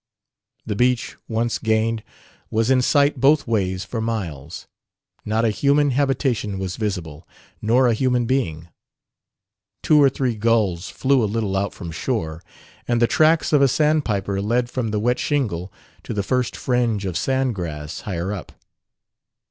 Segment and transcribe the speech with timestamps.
[0.65, 2.01] The beach, once gained,
[2.49, 4.65] was in sight both ways for miles.
[5.25, 7.27] Not a human habitation was visible,
[7.61, 8.69] nor a human being.
[9.83, 12.41] Two or three gulls flew a little out from shore,
[12.87, 15.71] and the tracks of a sandpiper led from the wet shingle
[16.01, 18.53] to the first fringe of sandgrass higher up.